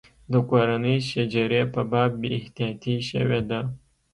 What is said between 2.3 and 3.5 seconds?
احتیاطي شوې